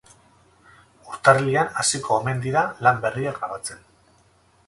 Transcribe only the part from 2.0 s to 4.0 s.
omen dira lan berria grabatzen.